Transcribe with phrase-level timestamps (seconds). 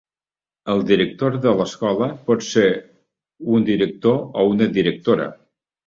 [0.75, 2.65] El director de l'escola pot ser
[3.59, 5.35] un director o una directora